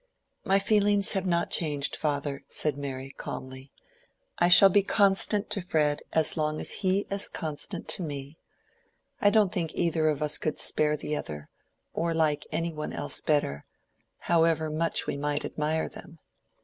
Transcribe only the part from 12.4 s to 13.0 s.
any one